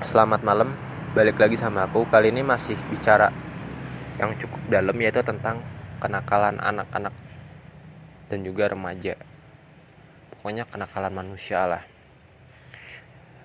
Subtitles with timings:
[0.00, 0.72] Selamat malam,
[1.12, 2.08] balik lagi sama aku.
[2.08, 3.28] Kali ini masih bicara
[4.16, 5.60] yang cukup dalam yaitu tentang
[6.00, 7.12] kenakalan anak-anak
[8.32, 9.20] dan juga remaja.
[10.32, 11.84] Pokoknya kenakalan manusia lah.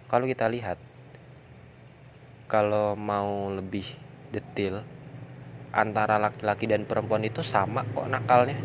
[0.08, 0.80] Kalau kita lihat,
[2.48, 3.92] kalau mau lebih
[4.32, 4.80] detail,
[5.76, 8.56] antara laki-laki dan perempuan itu sama kok nakalnya.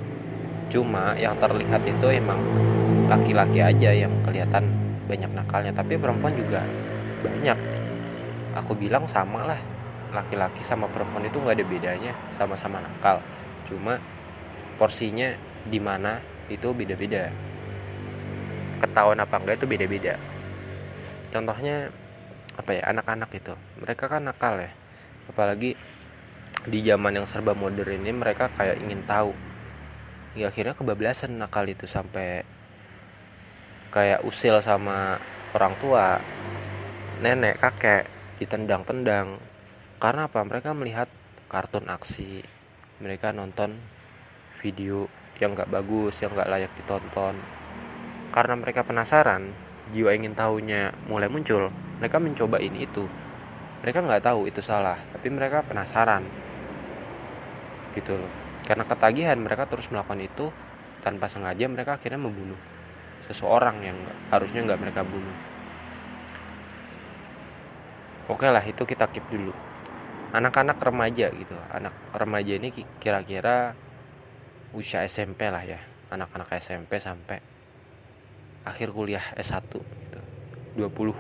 [0.71, 2.39] Cuma yang terlihat itu emang
[3.11, 4.71] laki-laki aja yang kelihatan
[5.11, 6.63] banyak nakalnya, tapi perempuan juga
[7.23, 7.59] banyak.
[8.59, 9.61] Aku bilang sama lah
[10.11, 13.23] laki-laki sama perempuan itu nggak ada bedanya sama-sama nakal.
[13.71, 14.03] Cuma
[14.75, 15.31] porsinya
[15.69, 16.19] di mana
[16.51, 17.31] itu beda-beda.
[18.81, 20.15] Ketahuan apa enggak itu beda-beda.
[21.31, 21.93] Contohnya
[22.59, 23.55] apa ya anak-anak itu.
[23.79, 24.71] Mereka kan nakal ya.
[25.31, 25.79] Apalagi
[26.67, 29.33] di zaman yang serba modern ini mereka kayak ingin tahu.
[30.35, 32.43] Ya akhirnya kebablasan nakal itu sampai
[33.91, 35.19] kayak usil sama
[35.55, 36.23] orang tua
[37.21, 38.09] nenek kakek
[38.41, 39.37] ditendang-tendang.
[40.01, 40.41] Karena apa?
[40.41, 41.13] Mereka melihat
[41.53, 42.41] kartun aksi.
[43.05, 43.77] Mereka nonton
[44.65, 45.05] video
[45.37, 47.37] yang gak bagus yang gak layak ditonton.
[48.33, 49.53] Karena mereka penasaran
[49.93, 51.69] jiwa ingin tahunya mulai muncul
[52.01, 53.05] mereka mencoba ini itu.
[53.85, 56.25] Mereka nggak tahu itu salah tapi mereka penasaran.
[57.93, 58.33] Gitu loh.
[58.65, 60.49] Karena ketagihan mereka terus melakukan itu
[61.05, 62.61] tanpa sengaja mereka akhirnya membunuh
[63.29, 63.99] seseorang yang
[64.33, 65.50] harusnya nggak mereka bunuh
[68.31, 69.51] oke lah itu kita keep dulu.
[70.31, 71.59] Anak-anak remaja gitu.
[71.75, 72.71] Anak remaja ini
[73.03, 73.75] kira-kira
[74.71, 75.83] usia SMP lah ya.
[76.15, 77.43] Anak-anak SMP sampai
[78.63, 80.21] akhir kuliah S1 gitu.
[80.79, 81.11] 20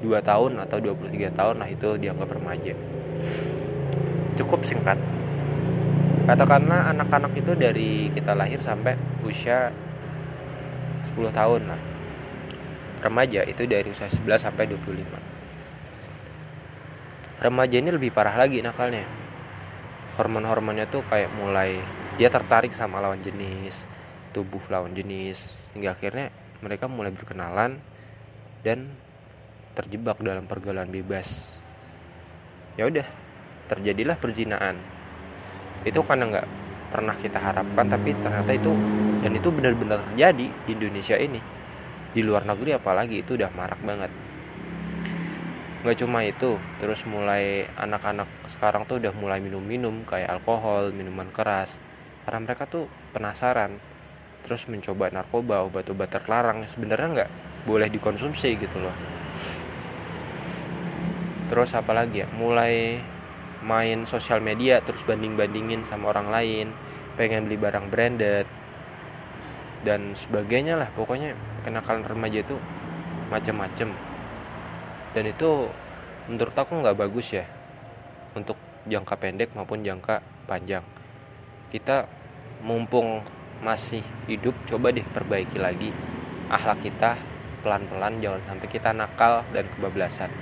[0.00, 2.72] 2 tahun atau 23 tahun lah itu dianggap remaja.
[4.40, 4.96] Cukup singkat.
[6.24, 9.68] Katakanlah anak-anak itu dari kita lahir sampai usia
[11.12, 11.80] 10 tahun lah.
[13.04, 15.39] Remaja itu dari usia 11 sampai 25
[17.40, 19.08] remaja ini lebih parah lagi nakalnya.
[20.20, 21.80] Hormon-hormonnya tuh kayak mulai
[22.20, 23.72] dia tertarik sama lawan jenis
[24.36, 25.40] tubuh lawan jenis
[25.72, 26.28] hingga akhirnya
[26.60, 27.80] mereka mulai berkenalan
[28.60, 28.92] dan
[29.72, 31.48] terjebak dalam pergaulan bebas.
[32.76, 33.08] Ya udah
[33.72, 34.76] terjadilah perzinaan.
[35.88, 36.46] Itu karena nggak
[36.92, 38.72] pernah kita harapkan tapi ternyata itu
[39.24, 41.40] dan itu benar-benar terjadi di Indonesia ini.
[42.12, 44.12] Di luar negeri apalagi itu udah marak banget
[45.80, 51.72] nggak cuma itu terus mulai anak-anak sekarang tuh udah mulai minum-minum kayak alkohol minuman keras.
[52.28, 52.84] Karena mereka tuh
[53.16, 53.80] penasaran
[54.44, 56.68] terus mencoba narkoba obat-obat terlarang.
[56.68, 57.30] Sebenarnya nggak
[57.64, 58.92] boleh dikonsumsi gitu loh.
[61.48, 63.00] Terus apalagi ya mulai
[63.64, 66.66] main sosial media terus banding-bandingin sama orang lain
[67.16, 68.44] pengen beli barang branded
[69.80, 70.92] dan sebagainya lah.
[70.92, 71.32] Pokoknya
[71.64, 72.60] kenakalan remaja itu
[73.32, 74.09] macem-macem
[75.16, 75.70] dan itu
[76.30, 77.44] menurut aku nggak bagus ya
[78.38, 78.56] untuk
[78.86, 80.82] jangka pendek maupun jangka panjang.
[81.70, 82.06] Kita
[82.62, 83.24] mumpung
[83.60, 85.92] masih hidup coba deh perbaiki lagi
[86.48, 87.20] akhlak kita
[87.60, 90.32] pelan-pelan jangan sampai kita nakal dan kebablasan